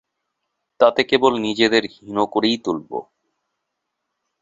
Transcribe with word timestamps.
তাতে 0.79 1.01
কেবল 1.03 1.33
নিজেদের 1.37 1.83
হীন 1.93 2.17
করেই 2.25 2.57
তুলব। 2.57 2.91